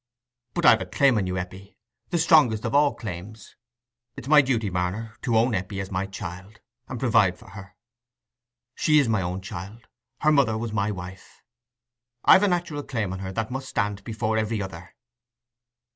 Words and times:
"But 0.55 0.65
I've 0.65 0.81
a 0.81 0.87
claim 0.87 1.19
on 1.19 1.27
you, 1.27 1.37
Eppie—the 1.37 2.17
strongest 2.17 2.65
of 2.65 2.73
all 2.73 2.95
claims. 2.95 3.55
It's 4.15 4.27
my 4.27 4.41
duty, 4.41 4.71
Marner, 4.71 5.15
to 5.21 5.37
own 5.37 5.53
Eppie 5.53 5.79
as 5.79 5.91
my 5.91 6.07
child, 6.07 6.59
and 6.87 6.99
provide 6.99 7.37
for 7.37 7.49
her. 7.51 7.75
She 8.73 8.97
is 8.97 9.07
my 9.07 9.21
own 9.21 9.41
child—her 9.41 10.31
mother 10.31 10.57
was 10.57 10.73
my 10.73 10.89
wife. 10.89 11.43
I've 12.25 12.41
a 12.41 12.47
natural 12.47 12.81
claim 12.81 13.13
on 13.13 13.19
her 13.19 13.31
that 13.33 13.51
must 13.51 13.69
stand 13.69 14.03
before 14.03 14.39
every 14.39 14.59
other." 14.59 14.95